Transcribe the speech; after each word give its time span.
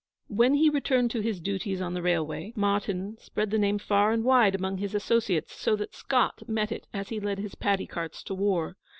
When 0.29 0.55
he 0.55 0.71
returned 0.71 1.11
to 1.11 1.21
his 1.21 1.39
duties 1.39 1.79
on 1.79 1.93
the 1.93 2.01
railway, 2.01 2.53
Martyn 2.55 3.17
spread 3.21 3.51
the 3.51 3.59
name 3.59 3.77
far 3.77 4.11
and 4.11 4.23
wide 4.23 4.55
among 4.55 4.79
his 4.79 4.95
associates, 4.95 5.53
so 5.53 5.75
that 5.75 5.93
Scott 5.93 6.41
met 6.49 6.71
it 6.71 6.87
as 6.91 7.09
he 7.09 7.19
led 7.19 7.37
his 7.37 7.53
paddy 7.53 7.85
carts 7.85 8.23
to 8.23 8.33
war. 8.33 8.77